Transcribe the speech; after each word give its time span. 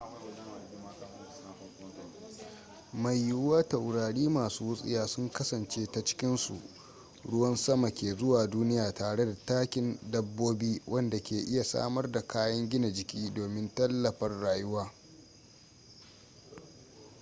mai 3.03 3.17
yiwuwa 3.25 3.63
taurari 3.63 4.29
masu 4.35 4.61
wutsiya 4.67 5.07
sun 5.07 5.29
kasance 5.29 5.85
ta 5.87 6.01
cikinsu 6.03 6.55
ruwan 7.31 7.55
sama 7.55 7.91
ke 7.91 8.13
zuwa 8.15 8.47
duniya 8.47 8.93
tare 8.93 9.25
da 9.25 9.37
takin 9.45 9.97
dabbobi 10.11 10.81
wanda 10.87 11.19
ke 11.19 11.35
iya 11.35 11.63
samar 11.63 12.11
da 12.11 12.21
kayan 12.27 12.69
gina 12.69 12.91
jiki 12.91 13.29
domin 13.33 13.69
tallafar 13.75 14.31
rayuwa 14.41 14.91